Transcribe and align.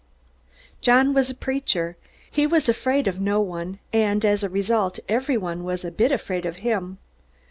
John 0.81 1.13
was 1.13 1.29
a 1.29 1.35
preacher. 1.35 1.95
He 2.31 2.47
was 2.47 2.67
afraid 2.67 3.07
of 3.07 3.21
no 3.21 3.39
one, 3.39 3.77
and 3.93 4.25
as 4.25 4.43
a 4.43 4.49
result 4.49 4.99
everyone 5.07 5.63
was 5.63 5.85
a 5.85 5.91
bit 5.91 6.11
afraid 6.11 6.43
of 6.43 6.55
him. 6.65 6.97